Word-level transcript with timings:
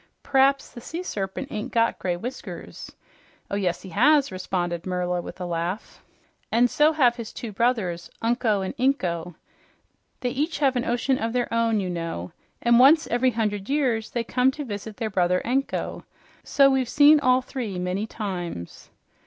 P'raps 0.23 0.71
the 0.73 0.81
sea 0.81 1.03
serpent 1.03 1.51
ain't 1.51 1.71
got 1.71 1.99
gray 1.99 2.17
whiskers." 2.17 2.93
"Oh 3.51 3.55
yes 3.55 3.83
he 3.83 3.89
has," 3.89 4.31
responded 4.31 4.87
Merla 4.87 5.21
with 5.21 5.39
a 5.39 5.45
laugh. 5.45 6.03
"And 6.51 6.71
so 6.71 6.93
have 6.93 7.17
his 7.17 7.31
two 7.31 7.51
brothers, 7.51 8.09
Unko 8.19 8.63
and 8.65 8.75
Inko. 8.77 9.35
They 10.21 10.31
each 10.31 10.57
have 10.57 10.75
an 10.75 10.85
ocean 10.85 11.19
of 11.19 11.33
their 11.33 11.53
own, 11.53 11.79
you 11.79 11.89
know; 11.91 12.31
and 12.63 12.79
once 12.79 13.05
every 13.11 13.29
hundred 13.29 13.69
years 13.69 14.09
they 14.09 14.23
come 14.23 14.47
here 14.47 14.65
to 14.65 14.65
visit 14.65 14.97
their 14.97 15.11
brother 15.11 15.39
Anko. 15.45 16.03
So 16.43 16.67
we've 16.71 16.89
seen 16.89 17.19
all 17.19 17.43
three 17.43 17.77
many 17.77 18.07
times." 18.07 18.89